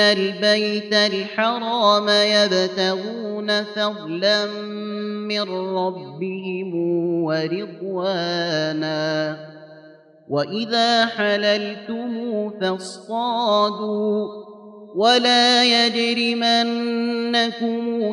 آمين 0.00 0.18
البيت 0.18 0.92
الحرام 0.92 2.08
يبتغون 2.08 3.64
فضلا 3.64 4.46
من 5.26 5.42
ربهم 5.76 6.74
ورضوانا 7.24 8.96
وإذا 10.28 11.06
حللتم 11.06 12.50
فاصطادوا 12.60 14.28
ولا 14.96 15.64
يجرمنكم 15.86 16.76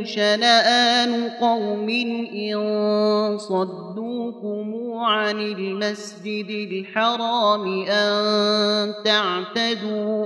شنآن 0.05 1.29
قوم 1.29 1.89
إن 2.33 3.37
صدوكم 3.37 4.93
عن 4.97 5.39
المسجد 5.39 6.49
الحرام 6.49 7.85
أن 7.87 8.93
تعتدوا 9.05 10.25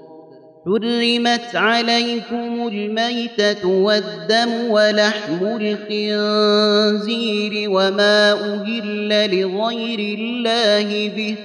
حرمت 0.65 1.55
عليكم 1.55 2.67
الميتة 2.67 3.67
والدم 3.67 4.69
ولحم 4.69 5.57
الخنزير 5.61 7.11
وما 7.69 8.31
أهل 8.31 9.09
لغير 9.39 9.99
الله 10.19 11.09
به 11.15 11.35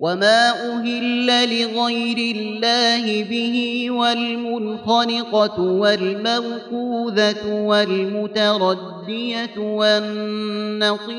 وما 0.00 0.50
أهل 0.50 1.26
لغير 1.26 2.36
الله 2.36 3.22
به 3.24 3.86
والمنخنقة 3.90 5.60
والموقوذة 5.60 7.46
والمتردية 7.52 8.78
والنطيحة 9.58 11.18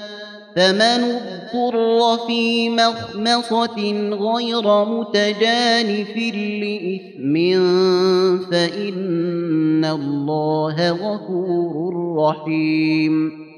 فمن 0.55 0.81
اضطر 1.03 2.17
في 2.27 2.69
مخمصة 2.69 3.77
غير 4.11 4.85
متجانف 4.85 6.17
لإثم 6.61 7.33
فإن 8.51 9.85
الله 9.85 10.91
غفور 10.91 12.15
رحيم 12.17 13.50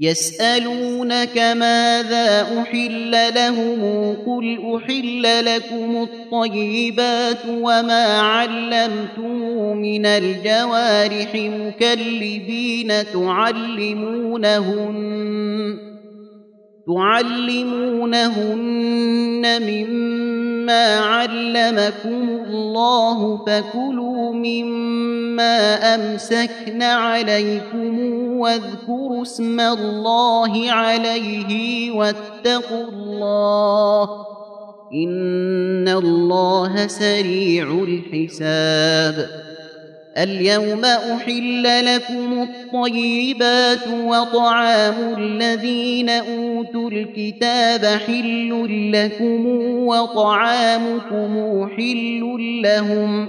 يسألونك 0.00 1.38
ماذا 1.38 2.46
أحل 2.60 3.34
لهم 3.34 4.16
قل 4.26 4.76
أحل 4.76 5.44
لكم 5.44 6.02
الطيبات 6.02 7.46
وما 7.48 8.18
علمتم 8.20 9.76
من 9.76 10.06
الجوارح 10.06 11.34
مكلبين 11.34 12.88
تعلمونهن 13.12 14.58
تعلمونهن 16.88 18.42
مما 19.62 20.98
علمكم 20.98 22.28
الله 22.46 23.44
فكلوا 23.44 24.32
مما 24.32 25.74
أمسكن 25.94 26.82
عليكم 26.82 27.98
واذكروا 28.38 29.22
اسم 29.22 29.60
الله 29.60 30.70
عليه 30.70 31.90
واتقوا 31.90 32.88
الله 32.92 34.26
إن 34.94 35.88
الله 35.88 36.86
سريع 36.86 37.86
الحساب 37.88 39.47
اليوم 40.18 40.84
أحل 40.84 41.62
لكم 41.94 42.42
الطيبات 42.42 43.88
وطعام 44.04 45.14
الذين 45.18 46.10
أوتوا 46.10 46.90
الكتاب 46.90 47.84
حل 47.84 48.66
لكم 48.92 49.46
وطعامكم 49.86 51.68
حل 51.76 52.36
لهم 52.62 53.28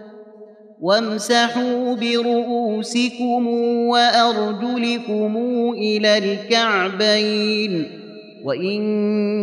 وامسحوا 0.81 1.95
برؤوسكم 1.95 3.47
وأرجلكم 3.87 5.37
إلى 5.77 6.17
الكعبين 6.17 8.01
وإن 8.45 8.81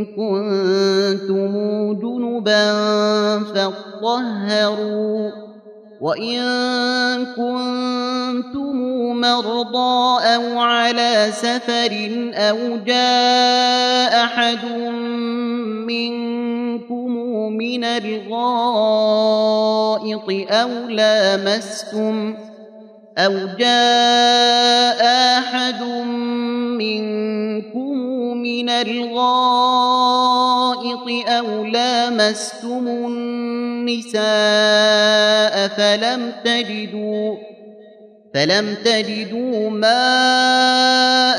كنتم 0.04 1.52
جنبا 1.92 2.72
فاطهروا 3.54 5.30
وإن 6.00 6.40
كنتم 7.36 8.76
مرضى 9.20 10.24
أو 10.24 10.58
على 10.58 11.28
سفر 11.30 12.30
أو 12.34 12.56
جاء 12.86 14.24
أحد 14.24 14.64
منكم 15.86 16.57
من 17.50 17.84
الغائط 17.84 18.48
أو 20.50 20.68
لامستم 20.88 22.36
أو 23.18 23.32
جاء 23.58 25.04
أحد 25.38 25.82
منكم 26.78 27.98
من 28.36 28.68
الغائط 28.70 29.88
أو 31.28 31.64
لامستم 31.64 32.88
النساء 32.88 34.18
فلم 35.68 36.32
تجدوا 36.44 37.36
فلم 38.34 38.74
تجدوا 38.84 39.70
ماء 39.70 41.38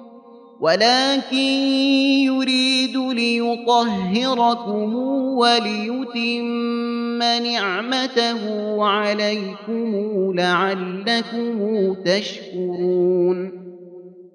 ولكن 0.61 1.37
يريد 2.29 2.97
ليطهركم 2.97 4.95
وليتم 5.37 7.19
نعمته 7.19 8.39
عليكم 8.83 10.31
لعلكم 10.35 11.93
تشكرون. 12.05 13.60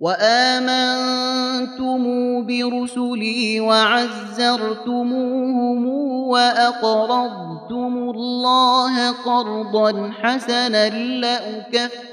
وآمنتم 0.00 2.02
برسلي 2.46 3.60
وعزرتموهم 3.60 5.28
وأقرضتم 6.28 8.10
الله 8.14 9.10
قرضا 9.10 10.12
حسنا 10.22 10.88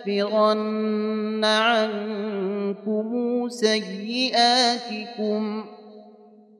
لأكفرن 0.05 1.45
عنكم 1.45 3.09
سيئاتكم 3.49 5.65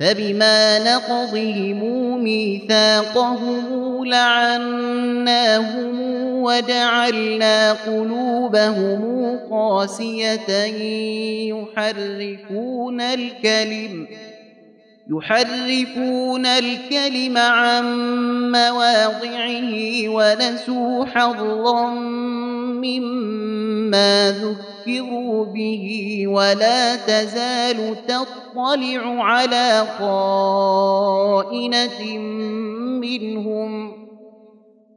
فبما 0.00 0.78
نقضهم 0.78 1.80
ميثاقهم 2.24 4.04
لعناهم 4.04 6.00
وجعلنا 6.42 7.72
قلوبهم 7.72 9.38
قاسية 9.50 10.64
يحرفون 11.54 13.00
الكلم 13.00 14.06
يحرفون 15.10 16.46
الكلم 16.46 17.38
عن 17.38 17.84
مواضعه 18.52 20.08
ونسوا 20.08 21.04
حظا 21.04 21.88
مما 22.84 24.30
ذكروا 24.30 25.44
به 25.44 26.24
ولا 26.26 26.96
تزال 26.96 27.96
تطلع 28.06 29.24
على 29.24 29.86
خائنة 29.98 31.38
منهم. 33.00 33.97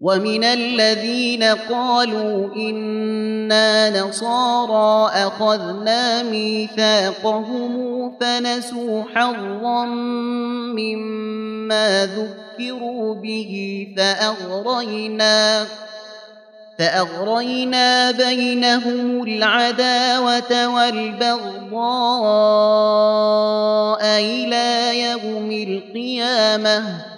ومن 0.00 0.44
الذين 0.44 1.42
قالوا 1.42 2.54
إنا 2.54 4.00
نصارى 4.00 5.10
أخذنا 5.26 6.22
ميثاقهم 6.22 8.12
فنسوا 8.20 9.02
حظا 9.14 9.84
مما 10.78 12.06
ذكروا 12.06 13.14
به 13.14 13.86
فأغرينا 13.96 15.66
فأغرينا 16.78 18.10
بينهم 18.10 19.22
العداوة 19.22 20.68
والبغضاء 20.68 21.78
إلى 24.04 25.00
يوم 25.00 25.50
القيامة 25.50 27.17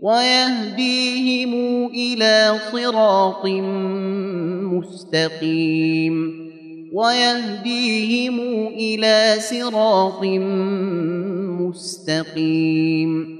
ويهديهم 0.00 1.86
إلى 1.86 2.58
صراط 2.72 3.46
مستقيم 4.72 6.46
ويهديهم 6.92 8.40
إلى 8.66 9.36
صراط 9.38 10.22
مستقيم 11.60 13.36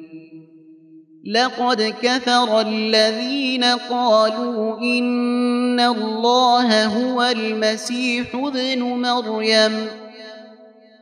لقد 1.27 1.95
كفر 2.03 2.61
الذين 2.61 3.65
قالوا 3.65 4.79
إن 4.81 5.81
الله 5.81 6.85
هو 6.85 7.23
المسيح 7.23 8.35
ابن 8.35 8.83
مريم 8.83 9.87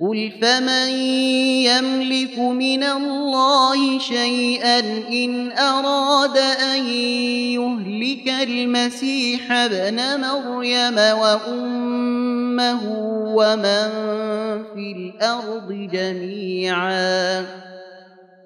قل 0.01 0.33
فمن 0.43 0.89
يملك 1.63 2.39
من 2.39 2.83
الله 2.83 3.99
شيئا 3.99 4.79
إن 5.09 5.53
أراد 5.53 6.37
أن 6.37 6.87
يهلك 7.55 8.29
المسيح 8.29 9.53
ابن 9.53 10.01
مريم 10.21 10.99
وأمه 10.99 12.83
ومن 13.35 13.89
في 14.75 14.93
الأرض 14.97 15.73
جميعا 15.93 17.45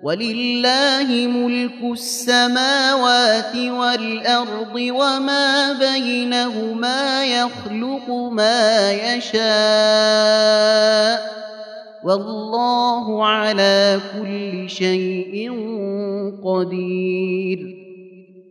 ولله 0.02 1.26
ملك 1.26 1.92
السماوات 1.92 3.56
والأرض 3.56 4.74
وما 4.74 5.72
بينهما 5.72 7.24
يخلق 7.24 8.10
ما 8.10 8.92
يشاء 8.92 9.38
والله 12.04 13.26
على 13.26 14.00
كل 14.14 14.70
شيء 14.70 15.50
قدير 16.44 17.87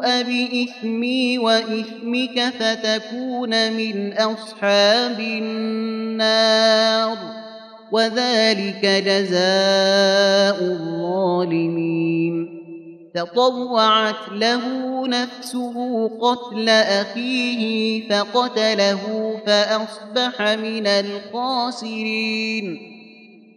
بإثمي 0.00 1.38
وإثمك 1.38 2.52
فتكون 2.58 3.72
من 3.72 4.12
أصحاب 4.12 5.20
النار 5.20 7.16
وذلك 7.92 8.86
جزاء 9.06 10.62
الظالمين. 10.62 12.62
تطوعت 13.14 14.28
له 14.32 14.62
نفسه 15.06 16.08
قتل 16.08 16.68
أخيه 16.68 18.02
فقتله 18.08 19.34
فأصبح 19.46 20.42
من 20.42 20.86
الخاسرين. 20.86 22.92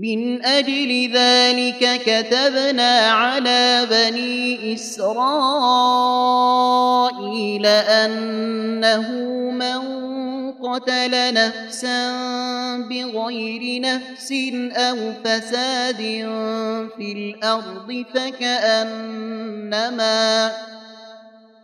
من 0.00 0.44
أجل 0.44 1.10
ذلك 1.12 2.00
كتبنا 2.06 2.98
على 3.10 3.86
بني 3.90 4.74
إسرائيل 4.74 5.26
أنه 7.66 9.10
من 9.50 9.80
قتل 10.52 11.34
نفسا 11.34 12.10
بغير 12.90 13.80
نفس 13.80 14.32
أو 14.72 15.12
فساد 15.24 15.96
في 16.96 17.12
الأرض 17.12 18.04
فكأنما 18.14 19.40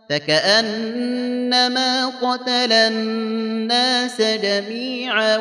فكأنما 0.09 2.05
قتل 2.07 2.71
الناس 2.71 4.21
جميعا 4.21 5.37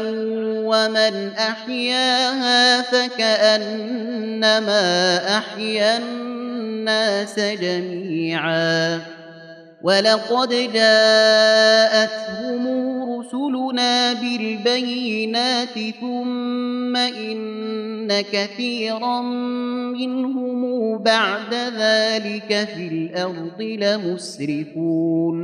ومن 0.66 1.32
أحياها 1.38 2.82
فكأنما 2.82 4.08
أحيا 5.38 5.96
الناس 5.96 7.38
جميعا. 7.38 9.15
ولقد 9.86 10.50
جاءتهم 10.74 12.62
رسلنا 13.18 14.12
بالبينات 14.12 15.74
ثم 16.00 16.96
إن 16.96 18.20
كثيرا 18.20 19.20
منهم 19.92 20.98
بعد 21.02 21.54
ذلك 21.54 22.68
في 22.74 22.88
الأرض 22.88 23.62
لمسرفون. 23.62 25.36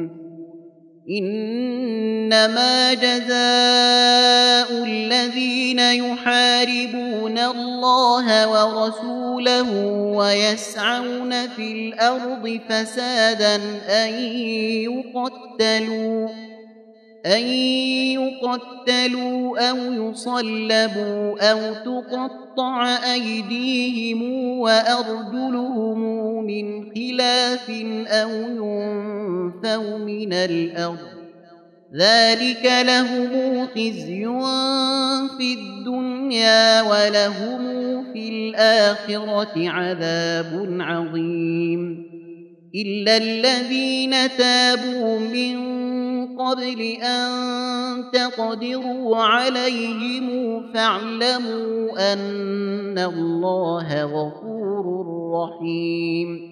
إنما 1.11 2.95
جزاء 2.95 4.85
الذين 4.85 5.79
يحاربون 5.79 7.39
الله 7.39 8.49
ورسوله 8.49 9.22
ويسعون 10.17 11.49
في 11.49 11.73
الأرض 11.73 12.61
فسادا 12.69 13.57
أن 13.89 14.15
يقتلوا 14.89 16.29
أن 17.27 17.43
يقتلوا 18.19 19.71
أو 19.71 19.77
يصلبوا 19.77 21.51
أو 21.51 21.75
تقطع 21.75 22.87
أيديهم 23.15 24.23
وأرجلهم 24.59 25.99
من 26.45 26.95
خلاف 26.95 27.71
أو 28.07 28.31
ينفوا 28.31 29.99
من 29.99 30.33
الأرض. 30.33 31.13
ذلك 31.95 32.73
لهم 32.87 33.67
خزي 33.67 34.25
في 35.39 35.55
الدنيا 35.55 36.12
ولهم 36.83 37.63
في 38.13 38.29
الآخرة 38.29 39.69
عذاب 39.69 40.77
عظيم. 40.81 42.13
إلا 42.75 43.17
الذين 43.17 44.11
تابوا 44.39 45.19
من 45.19 45.73
قبل 46.37 46.81
أن 47.03 47.31
تقدروا 48.13 49.17
عليهم 49.17 50.27
فاعلموا 50.75 52.13
أن 52.13 52.99
الله 52.99 54.05
غفور 54.05 55.07
رحيم. 55.35 56.52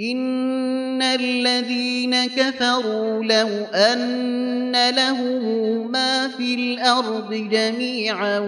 إن 0.00 1.02
الذين 1.02 2.26
كفروا 2.26 3.24
لو 3.24 3.48
أن 3.74 4.90
لهم 4.90 5.92
ما 5.92 6.28
في 6.28 6.54
الأرض 6.54 7.34
جميعا 7.34 8.38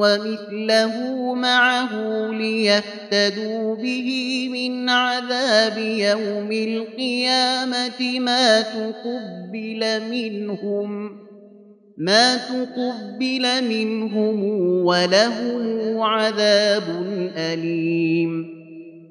ومثله 0.00 1.34
معه 1.34 1.90
ليفتدوا 2.30 3.76
به 3.76 4.48
من 4.52 4.88
عذاب 4.88 5.78
يوم 5.78 6.52
القيامة 6.52 8.20
ما 8.20 8.60
تقبل 8.60 10.02
منهم 10.10 11.18
ما 11.98 12.36
تقبل 12.36 13.68
منهم 13.68 14.44
ولهم 14.84 16.00
عذاب 16.00 16.82
أليم 17.36 18.61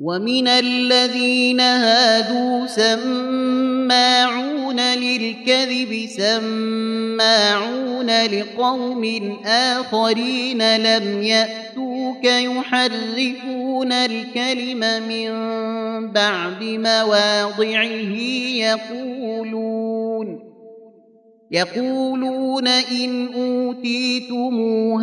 ومن 0.00 0.48
الذين 0.48 1.60
هادوا 1.60 2.66
سماعون 2.66 4.28
للكذب 4.80 6.08
سماعون 6.16 8.10
لقوم 8.26 9.36
آخرين 9.46 10.76
لم 10.76 11.22
يأتوك 11.22 12.24
يحرفون 12.24 13.92
الكلم 13.92 15.02
من 15.08 15.32
بعد 16.12 16.62
مواضعه 16.62 18.14
يقولون 18.54 20.48
يقولون 21.50 22.68
إن 22.68 23.28
أوتيتم 23.34 24.54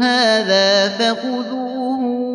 هذا 0.01 0.89
فخذوه 0.89 2.34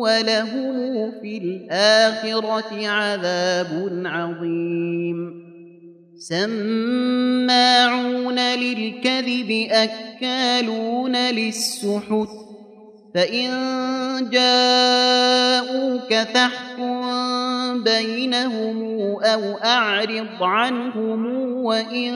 ولهم 0.00 1.10
في 1.22 1.38
الآخرة 1.38 2.88
عذاب 2.88 4.02
عظيم. 4.06 5.16
سماعون 6.18 7.58
للكذب 8.38 9.68
أكالون 9.70 11.16
للسحت. 11.16 12.28
فإن 13.14 13.50
جاءوك 14.30 16.14
فاحكم 16.14 17.00
بينهم 17.84 18.82
أو 19.24 19.56
أعرض 19.64 20.42
عنهم 20.42 21.26
وإن 21.64 22.14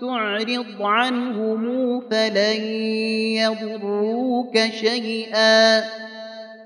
تعرض 0.00 0.82
عنهم 0.82 2.00
فلن 2.10 2.62
يضروك 3.36 4.58
شيئا. 4.80 5.84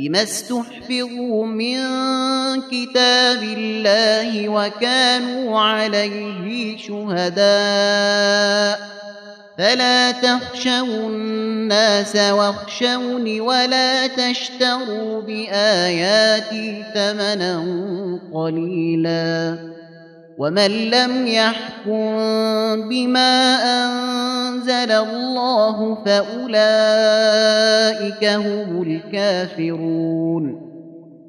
بما 0.00 0.22
استحفظوا 0.22 1.46
من 1.46 1.78
كتاب 2.70 3.42
الله 3.42 4.48
وكانوا 4.48 5.60
عليه 5.60 6.76
شهداء 6.78 7.40
فلا 9.58 10.10
تخشوا 10.10 11.08
الناس 11.08 12.16
واخشوني 12.16 13.40
ولا 13.40 14.06
تشتروا 14.06 15.22
باياتي 15.22 16.84
ثمنا 16.94 17.64
قليلا 18.32 19.58
ومن 20.40 20.70
لم 20.70 21.26
يحكم 21.26 22.16
بما 22.88 23.56
أنزل 23.84 24.92
الله 24.92 25.94
فأولئك 26.04 26.54
هم 28.24 28.82
الكافرون. 28.82 30.69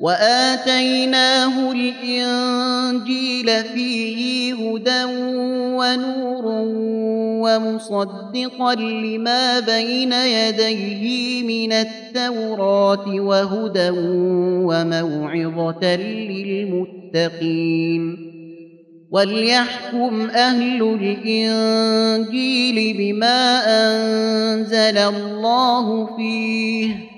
وآتيناه 0.00 1.72
الإنجيل 1.72 3.64
فيه 3.64 4.54
هدى 4.54 5.04
ونور 5.74 6.44
ومصدقا 7.42 8.74
لما 8.74 9.60
بين 9.60 10.12
يديه 10.12 11.42
من 11.42 11.72
التوراة 11.72 13.08
وهدى 13.08 13.90
وموعظة 14.68 15.96
للمتقين. 17.16 18.28
وليحكم 19.10 20.30
أهل 20.30 20.82
الإنجيل 20.82 22.76
بما 22.98 23.60
أنزل 23.66 24.98
الله 24.98 26.16
فيه. 26.16 27.17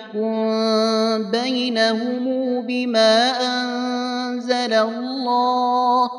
بينهم 1.31 2.25
بما 2.67 3.31
انزل 3.41 4.73
الله 4.73 6.09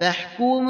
فاحكم 0.00 0.68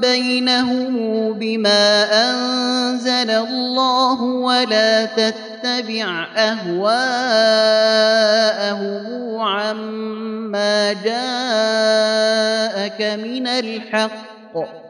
بينهم 0.00 0.92
بما 1.32 2.04
انزل 2.12 3.30
الله 3.30 4.22
ولا 4.22 5.04
تتبع 5.04 6.26
اهواءهم 6.36 6.90
عما 9.40 10.92
جاءك 10.92 12.20
من 13.22 13.46
الحق 13.46 14.89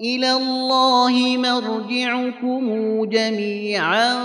إلى 0.00 0.32
الله 0.32 1.36
مرجعكم 1.36 2.64
جميعا 3.04 4.16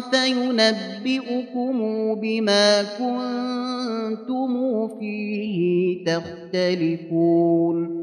فينبئكم 0.00 1.74
بما 2.14 2.82
كنتم 2.82 4.52
فيه 4.88 6.04
تختلفون. 6.04 8.02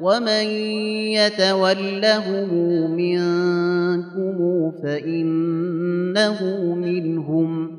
ومن 0.00 0.46
يتولهم 1.14 2.50
منكم 2.90 4.72
فإنه 4.82 6.38
منهم 6.74 7.70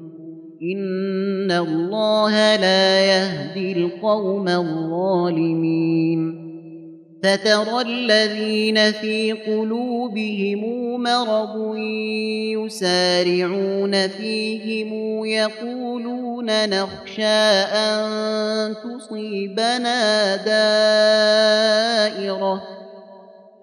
إن 0.62 1.52
الله 1.52 2.56
لا 2.56 3.06
يهدي 3.06 3.72
القوم 3.72 4.48
الظالمين 4.48 6.45
فترى 7.26 7.82
الذين 7.82 8.92
في 8.92 9.32
قلوبهم 9.32 10.62
مرض 11.04 11.76
يسارعون 12.56 14.08
فيهم 14.08 15.26
يقولون 15.26 16.70
نخشى 16.70 17.24
أن 17.74 18.76
تصيبنا 18.84 20.36
دائرة 22.16 22.85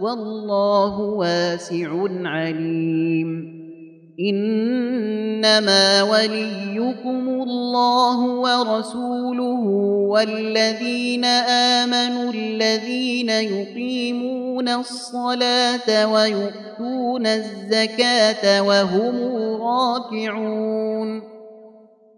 والله 0.00 1.00
واسع 1.00 1.88
عليم. 2.24 3.60
إنما 4.20 6.02
وليكم 6.02 7.28
الله 7.28 8.20
ورسوله 8.24 9.64
والذين 10.08 11.24
آمنوا 11.24 12.32
الذين 12.32 13.30
يقيمون 13.30 14.68
الصلاة 14.68 16.12
ويؤتون 16.12 17.26
الزكاة 17.26 18.62
وهم 18.62 19.14
راكعون. 19.62 21.29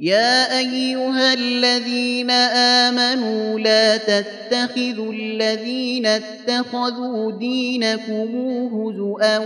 يا 0.00 0.58
أيها 0.58 1.34
الذين 1.34 2.30
آمنوا 2.90 3.58
لا 3.58 3.96
تتخذوا 3.96 5.12
الذين 5.12 6.06
اتخذوا 6.06 7.32
دينكم 7.32 8.36
هزءا 8.74 9.38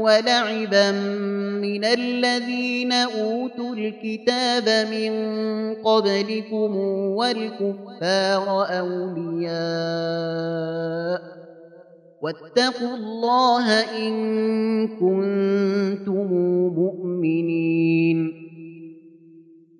ولعبا 0.00 0.90
من 1.60 1.84
الذين 1.84 2.92
أوتوا 2.92 3.74
الكتاب 3.74 4.88
من 4.90 5.12
قبلكم 5.74 6.76
والكفار 7.16 8.66
أولياء 8.78 9.54
واتقوا 12.22 12.94
الله 12.96 13.80
إن 13.80 14.88
كنتم 14.88 16.32
مؤمنين 16.76 18.43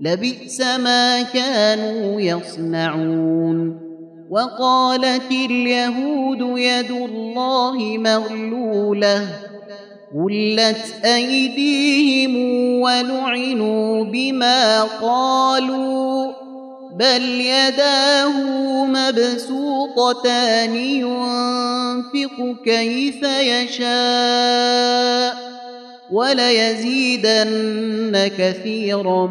لبئس 0.00 0.60
ما 0.60 1.22
كانوا 1.22 2.20
يصنعون. 2.20 3.90
وقالت 4.30 5.30
اليهود 5.30 6.58
يد 6.58 6.90
الله 6.90 7.98
مغلولة 7.98 9.26
غلت 10.16 11.04
أيديهم 11.04 12.36
ولعنوا 12.80 14.04
بما 14.04 14.82
قالوا 14.82 16.32
بل 16.96 17.22
يداه 17.40 18.32
مبسوطتان 18.86 20.76
ينفق 20.76 22.36
كيف 22.64 23.22
يشاء 23.22 23.90
وليزيدن 26.10 27.50
كثيرا 28.38 29.30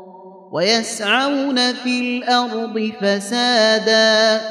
ويسعون 0.51 1.73
في 1.73 1.99
الأرض 1.99 2.91
فسادا 3.01 4.41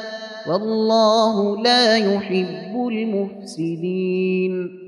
والله 0.47 1.63
لا 1.63 1.97
يحب 1.97 2.87
المفسدين. 2.91 4.81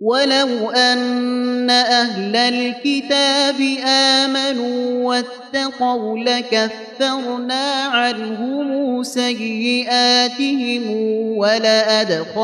ولو 0.00 0.70
أن 0.70 1.70
أهل 1.70 2.36
الكتاب 2.36 3.60
آمنوا 3.86 5.04
واتقوا 5.04 6.18
لكفرنا 6.18 7.82
عنهم 7.84 9.02
سيئاتهم 9.02 10.90
ولأدخلناهم 11.36 12.36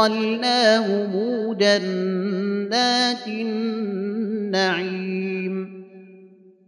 جنات 1.53 3.27
النعيم. 3.27 5.07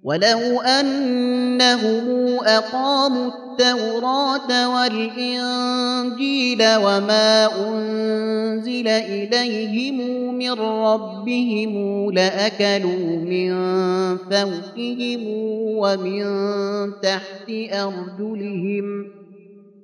ولو 0.09 0.61
انهم 0.61 2.39
اقاموا 2.41 3.31
التوراه 3.31 4.75
والانجيل 4.75 6.59
وما 6.77 7.49
انزل 7.69 8.89
اليهم 8.89 9.99
من 10.35 10.53
ربهم 10.61 11.73
لاكلوا 12.11 13.17
من 13.17 13.53
فوقهم 14.17 15.21
ومن 15.77 16.25
تحت 17.03 17.51
ارجلهم 17.73 19.18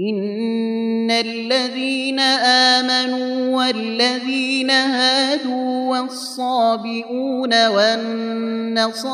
ان 0.00 1.10
الذين 1.10 2.20
امنوا 2.20 3.56
والذين 3.56 4.70
هادوا 4.70 5.98
والصابئون 5.98 7.66
والنصارى 7.68 9.06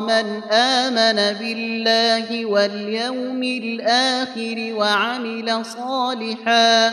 من 0.00 0.42
امن 0.52 1.38
بالله 1.38 2.46
واليوم 2.46 3.42
الآخر 3.42 4.74
وعمل 4.76 5.64
صالحا 5.64 6.92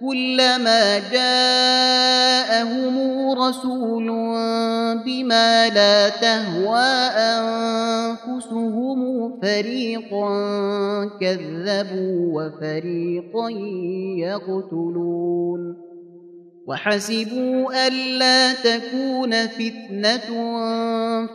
كلما 0.00 0.98
جاءهم 1.12 2.98
رسول 3.30 4.06
بما 5.04 5.68
لا 5.68 6.08
تهوى 6.08 6.88
أنفسهم 8.28 9.00
فريقا 9.42 10.30
كذبوا 11.20 12.42
وفريقا 12.42 13.50
يقتلون 14.18 15.88
وحسبوا 16.68 17.86
ألا 17.88 18.52
تكون 18.52 19.46
فتنة 19.46 20.28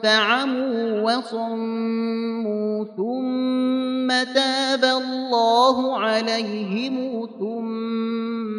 فعموا 0.04 1.02
وصموا 1.02 2.86
ثم 2.98 4.08
تاب 4.34 4.84
الله 4.84 5.98
عليهم 5.98 7.28
ثم 7.40 7.73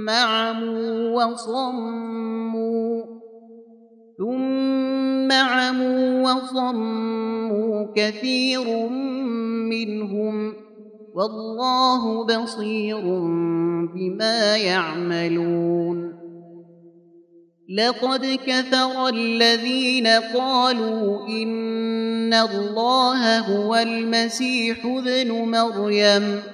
ثم 0.04 0.10
عموا 0.10 1.24
وصموا 1.24 3.04
ثم 4.18 5.32
عموا 5.32 6.32
وصموا 6.32 7.86
كثير 7.96 8.88
منهم 9.68 10.54
والله 11.14 12.24
بصير 12.24 13.02
بما 13.94 14.56
يعملون. 14.56 16.14
لقد 17.78 18.38
كفر 18.46 19.08
الذين 19.08 20.06
قالوا 20.06 21.28
إن 21.28 22.34
الله 22.34 23.38
هو 23.38 23.76
المسيح 23.76 24.84
ابن 24.84 25.32
مريم. 25.32 26.53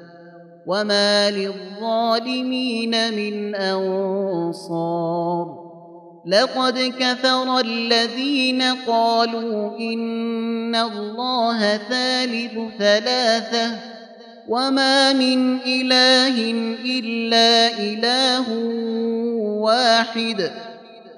وما 0.71 1.31
للظالمين 1.31 3.13
من 3.13 3.55
انصار 3.55 4.91
لقد 6.25 6.93
كفر 6.99 7.59
الذين 7.59 8.61
قالوا 8.87 9.77
ان 9.79 10.75
الله 10.75 11.77
ثالث 11.77 12.53
ثلاثة 12.79 13.71
وما 14.47 15.13
من 15.13 15.59
اله 15.59 16.51
الا 16.85 17.79
اله 17.79 18.49
واحد 19.59 20.51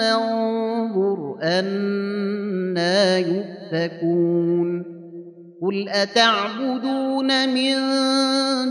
انظر 0.00 1.38
أنا 1.42 3.18
يؤفكون 3.18 4.98
قل 5.62 5.88
اتعبدون 5.88 7.48
من 7.48 7.74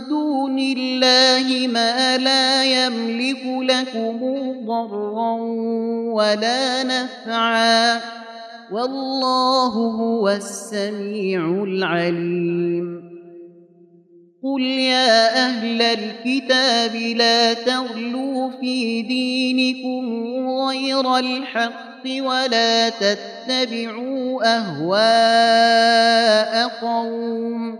دون 0.09 0.59
الله 0.59 1.67
ما 1.67 2.17
لا 2.17 2.63
يملك 2.65 3.43
لكم 3.45 4.19
ضرا 4.65 5.33
ولا 6.13 6.83
نفعا 6.83 7.99
والله 8.71 9.73
هو 9.73 10.29
السميع 10.29 11.63
العليم 11.63 13.06
قل 14.47 14.61
يا 14.61 15.45
أهل 15.45 15.81
الكتاب 15.81 16.95
لا 16.95 17.53
تغلوا 17.53 18.49
في 18.61 19.01
دينكم 19.01 20.25
غير 20.49 21.17
الحق 21.17 22.03
ولا 22.19 22.89
تتبعوا 22.89 24.57
اهواء 24.57 25.87
قوم 26.81 27.79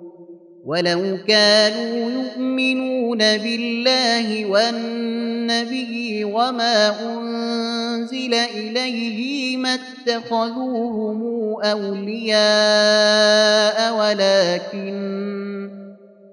ولو 0.65 1.17
كانوا 1.27 2.11
يؤمنون 2.11 3.17
بالله 3.17 4.45
والنبي 4.45 6.23
وما 6.23 7.01
انزل 7.01 8.33
اليه 8.33 9.57
ما 9.57 9.73
اتخذوهم 9.73 11.21
اولياء 11.63 12.37
ولكن 13.99 15.01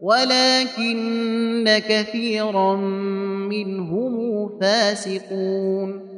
ولكن 0.03 1.83
كثيرا 1.89 2.77
منهم 3.51 4.49
فاسقون 4.61 6.18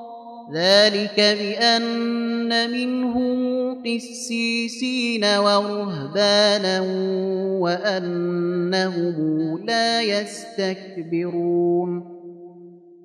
ذلك 0.53 1.15
بأن 1.15 2.71
منهم 2.71 3.73
قسيسين 3.83 5.25
ورهبانا 5.25 6.81
وأنهم 7.59 9.21
لا 9.65 10.01
يستكبرون 10.01 11.51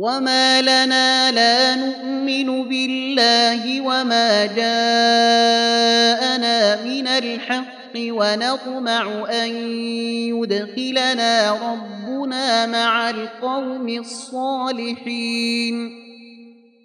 وما 0.00 0.62
لنا 0.62 1.30
لا 1.30 1.74
نؤمن 1.76 2.68
بالله 2.68 3.80
وما 3.80 4.46
جاءنا 4.46 5.64
من 6.84 7.06
الحق 7.06 7.94
ونطمع 7.96 9.28
ان 9.44 9.50
يدخلنا 10.32 11.52
ربنا 11.52 12.66
مع 12.66 13.10
القوم 13.10 13.88
الصالحين 13.88 15.76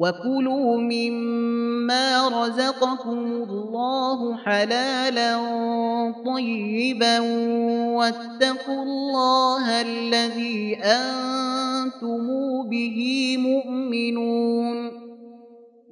وكلوا 0.00 0.76
مما 0.76 2.28
رزقكم 2.28 3.44
الله 3.50 4.36
حلالا 4.36 5.36
طيبا 6.24 7.18
واتقوا 7.96 8.82
الله 8.82 9.80
الذي 9.80 10.76
أنتم 10.76 12.26
به 12.70 13.36
مؤمنون. 13.38 14.90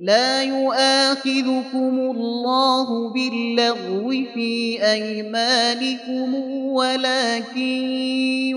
لا 0.00 0.42
يؤاخذكم 0.42 1.98
الله 1.98 3.12
باللغو 3.12 4.08
في 4.34 4.78
ايمانكم 4.92 6.34
ولكن 6.72 7.82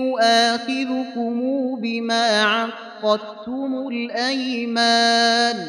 يؤاخذكم 0.00 1.40
بما 1.82 2.42
عقدتم 2.42 2.91
عقدتم 3.02 3.88
الأيمان 3.88 5.66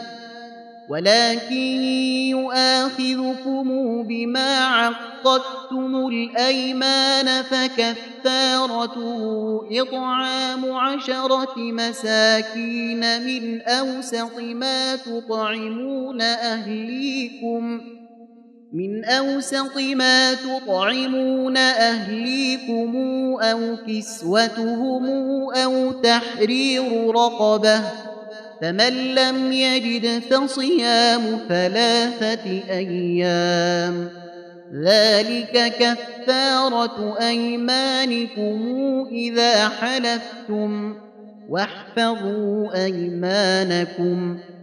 ولكن 0.90 1.84
يؤاخذكم 2.30 4.04
بما 4.04 4.66
عقدتم 4.66 6.08
الأيمان 6.08 7.44
فكفارته 7.44 9.22
إطعام 9.72 10.72
عشرة 10.72 11.54
مساكين 11.58 13.22
من 13.26 13.62
أوسط 13.62 14.40
ما 14.40 14.96
تطعمون 14.96 16.22
أهليكم 16.22 17.82
من 18.74 19.06
أوسط 19.06 19.78
ما 19.78 20.34
تطعمون 20.34 21.58
أهليكم 21.58 22.96
أو 23.42 23.78
كسوتهم 23.88 25.06
أو 25.56 25.92
تحرير 25.92 27.16
رقبة 27.16 27.82
فمن 28.62 29.16
لم 29.16 29.52
يجد 29.52 30.20
فصيام 30.20 31.40
ثلاثة 31.50 32.64
أيام 32.70 34.10
ذلك 34.86 35.74
كفارة 35.80 37.18
أيمانكم 37.28 38.60
إذا 39.12 39.70
حلفتم 39.70 40.96
واحفظوا 41.50 42.86
أيمانكم 42.86 44.38
ۖ 44.50 44.63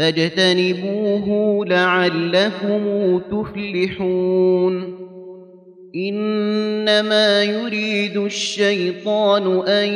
فاجتنبوه 0.00 1.66
لعلكم 1.66 3.18
تفلحون. 3.30 5.00
إنما 5.96 7.42
يريد 7.42 8.16
الشيطان 8.16 9.68
أن 9.68 9.88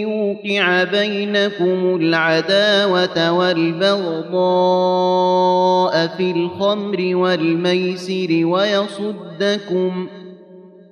يوقع 0.00 0.84
بينكم 0.84 1.96
العداوة 1.96 3.32
والبغضاء 3.32 4.36
في 6.16 6.30
الخمر 6.30 7.16
والميسر 7.16 8.46
ويصدكم 8.46 10.08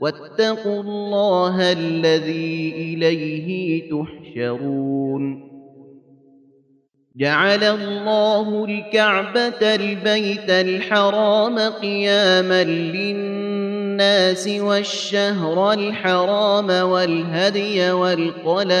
واتقوا 0.00 0.82
الله 0.82 1.72
الذي 1.72 2.72
إليه 2.76 3.90
تحشرون. 3.90 5.50
جعل 7.16 7.64
الله 7.64 8.64
الكعبة 8.64 9.74
البيت 9.74 10.50
الحرام 10.50 11.58
قياما 11.58 12.64
للناس 12.64 14.48
والشهر 14.48 15.72
الحرام 15.72 16.70
والهدي 16.70 17.92
والقلائد 17.92 18.80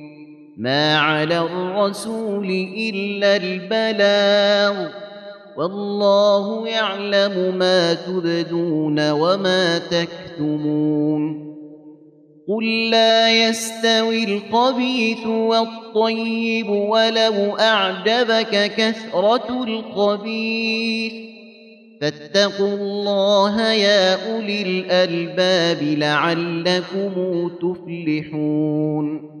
ما 0.61 0.97
على 0.97 1.39
الرسول 1.39 2.45
الا 2.77 3.35
البلاغ 3.35 4.87
والله 5.57 6.67
يعلم 6.67 7.55
ما 7.57 7.93
تبدون 7.93 9.11
وما 9.11 9.77
تكتمون 9.77 11.51
قل 12.47 12.89
لا 12.89 13.47
يستوي 13.47 14.23
الخبيث 14.23 15.27
والطيب 15.27 16.69
ولو 16.69 17.57
اعجبك 17.59 18.71
كثره 18.77 19.63
الخبيث 19.63 21.13
فاتقوا 22.01 22.73
الله 22.73 23.71
يا 23.71 24.33
اولي 24.33 24.61
الالباب 24.61 25.83
لعلكم 25.83 27.49
تفلحون 27.61 29.40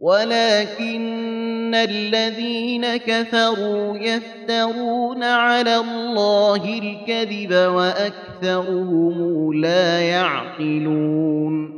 ولكن 0.00 1.74
الذين 1.74 2.96
كفروا 2.96 3.98
يفترون 3.98 5.22
على 5.22 5.76
الله 5.76 6.78
الكذب 6.78 7.52
وأكثرهم 7.52 9.52
لا 9.54 10.00
يعقلون 10.00 11.77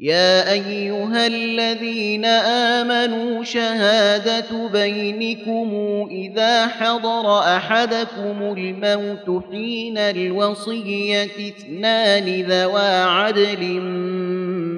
يا 0.00 0.52
أيها 0.52 1.26
الذين 1.26 2.24
آمنوا 2.24 3.44
شهادة 3.44 4.68
بينكم 4.72 5.70
إذا 6.10 6.66
حضر 6.66 7.38
أحدكم 7.38 8.54
الموت 8.56 9.44
حين 9.50 9.98
الوصية 9.98 11.24
اثنان 11.24 12.42
ذوى 12.42 13.02
عدل 13.02 13.80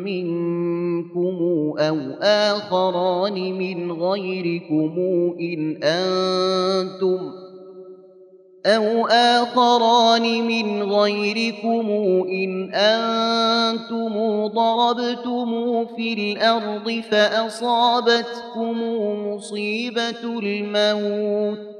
منكم 0.05 1.39
أو 1.79 1.99
آخران 2.23 3.53
من 3.59 3.93
غيركم 3.93 4.95
إن 5.41 5.81
أنتم 5.83 7.50
أو 8.67 9.07
آخران 9.07 10.47
من 10.47 10.93
غيركم 10.93 11.91
إن 12.29 12.75
أنتم 12.75 14.47
ضربتم 14.47 15.87
في 15.97 16.13
الأرض 16.13 17.03
فأصابتكم 17.11 18.83
مصيبة 19.27 20.25
الموت 20.25 21.80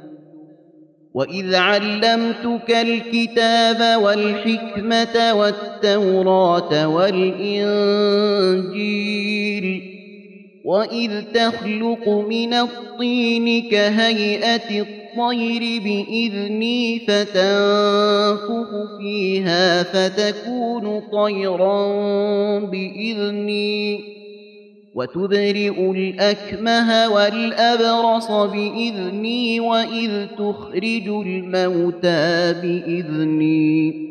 واذ 1.13 1.55
علمتك 1.55 2.69
الكتاب 2.69 4.01
والحكمه 4.01 5.33
والتوراه 5.33 6.87
والانجيل 6.87 8.11
واذ 10.65 11.21
تخلق 11.33 12.09
من 12.09 12.53
الطين 12.53 13.69
كهيئه 13.69 14.81
الطير 14.81 15.81
باذني 15.83 16.99
فتنفخ 16.99 18.69
فيها 18.99 19.83
فتكون 19.83 21.01
طيرا 21.11 21.89
باذني 22.59 24.20
وتبرئ 24.95 25.91
الأكمه 25.91 27.09
والأبرص 27.09 28.31
بإذني 28.31 29.59
وإذ 29.59 30.25
تخرج 30.37 31.07
الموتى 31.07 32.53
بإذني. 32.61 34.10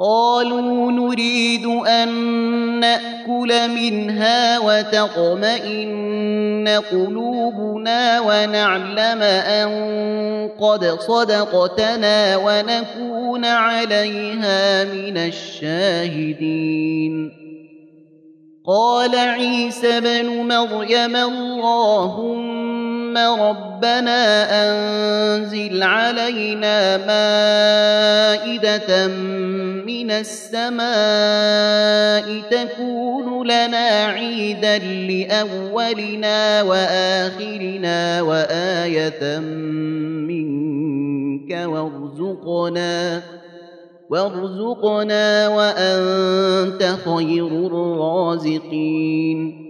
قالوا 0.00 0.92
نريد 0.92 1.66
أن 1.66 2.08
نأكل 2.80 3.68
منها 3.68 4.58
وتطمئن 4.58 6.00
قلوبنا 6.90 8.20
ونعلم 8.20 9.22
أن 9.22 9.70
قد 10.60 10.84
صدقتنا 11.00 12.36
ونكون 12.36 13.44
عليها 13.44 14.84
من 14.84 15.16
الشاهدين. 15.16 16.70
قال 18.66 19.14
عيسى 19.14 20.00
بن 20.00 20.26
مريم 20.26 21.16
اللهم 21.16 22.89
ربنا 23.16 24.46
أنزل 24.64 25.82
علينا 25.82 26.96
مائدة 26.96 29.06
من 29.86 30.10
السماء 30.10 30.80
تكون 32.50 33.46
لنا 33.46 34.04
عيدا 34.04 34.78
لأولنا 34.78 36.62
وآخرنا 36.62 38.22
وآية 38.22 39.38
منك 40.28 41.50
وارزقنا 41.50 43.22
وارزقنا 44.10 45.48
وأنت 45.48 46.96
خير 47.04 47.46
الرازقين 47.46 49.69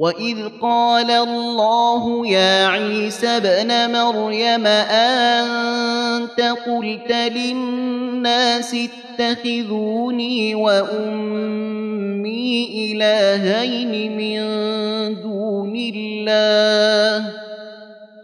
واذ 0.00 0.48
قال 0.62 1.10
الله 1.10 2.26
يا 2.26 2.66
عيسى 2.66 3.26
ابن 3.26 3.92
مريم 3.92 4.66
انت 4.66 6.40
قلت 6.40 7.12
للناس 7.12 8.76
اتخذوني 9.18 10.54
وامي 10.54 11.72
الهين 12.92 14.16
من 14.16 14.40
دون 15.22 15.76
الله 15.76 17.32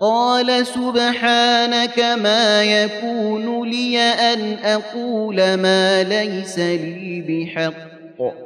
قال 0.00 0.66
سبحانك 0.66 1.98
ما 1.98 2.62
يكون 2.62 3.68
لي 3.68 3.98
ان 3.98 4.56
أقول 4.64 5.54
ما 5.54 6.02
ليس 6.02 6.58
لي 6.58 7.24
بحق 7.28 8.45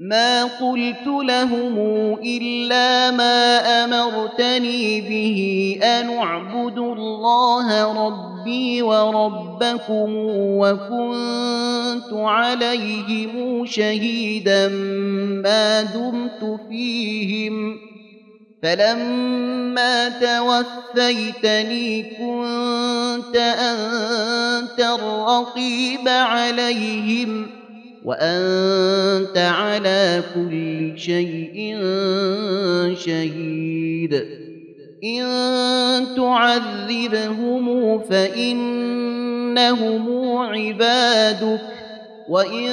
ما 0.00 0.44
قلت 0.44 1.06
لهم 1.06 1.78
إلا 2.24 3.10
ما 3.10 3.58
أمرتني 3.84 5.00
به 5.00 5.78
أن 5.82 6.18
اعبدوا 6.18 6.94
الله 6.94 7.92
ربي 8.06 8.82
وربكم 8.82 10.12
وكنت 10.36 12.12
عليهم 12.12 13.66
شهيدا 13.66 14.68
ما 15.44 15.82
دمت 15.82 16.60
فيهم. 16.68 17.76
فلما 18.62 20.08
توفيتني 20.08 22.02
كنت 22.02 23.36
أنت 23.36 24.80
الرقيب 24.80 26.08
عليهم. 26.08 27.59
وأنت 28.04 29.38
على 29.38 30.22
كل 30.34 30.98
شيء 30.98 31.76
شهيد. 32.94 34.24
إن 35.04 35.22
تعذبهم 36.16 37.98
فإنهم 37.98 39.18
عبادك 40.38 41.60
وإن 42.28 42.70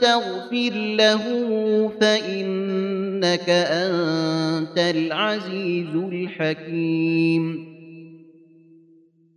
تغفر 0.00 0.72
لهم 0.74 1.88
فإنك 2.00 3.48
أنت 3.48 4.78
العزيز 4.78 5.94
الحكيم. 5.94 7.75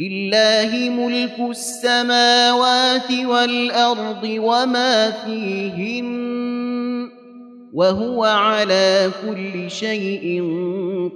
لله 0.00 0.90
ملك 0.90 1.36
السماوات 1.50 3.10
والأرض 3.10 4.24
وما 4.24 5.10
فيهن 5.10 6.10
وهو 7.72 8.24
على 8.24 9.10
كل 9.22 9.70
شيء 9.70 10.42